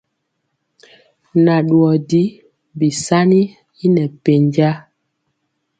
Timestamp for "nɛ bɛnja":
3.95-4.69